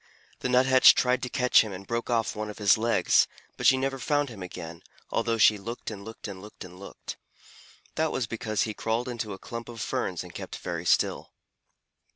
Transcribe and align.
The 0.39 0.49
Nuthatch 0.49 0.95
tried 0.95 1.21
to 1.21 1.29
catch 1.29 1.61
him 1.61 1.71
and 1.71 1.85
broke 1.85 2.09
off 2.09 2.35
one 2.35 2.49
of 2.49 2.57
his 2.57 2.75
legs, 2.75 3.27
but 3.55 3.67
she 3.67 3.77
never 3.77 3.99
found 3.99 4.29
him 4.29 4.41
again, 4.41 4.81
although 5.11 5.37
she 5.37 5.59
looked 5.59 5.91
and 5.91 6.03
looked 6.03 6.27
and 6.27 6.41
looked 6.41 6.63
and 6.65 6.79
looked. 6.79 7.17
That 7.93 8.11
was 8.11 8.25
because 8.25 8.63
he 8.63 8.73
crawled 8.73 9.07
into 9.07 9.33
a 9.33 9.37
clump 9.37 9.69
of 9.69 9.79
ferns 9.79 10.23
and 10.23 10.33
kept 10.33 10.55
very 10.57 10.85
still. 10.85 11.33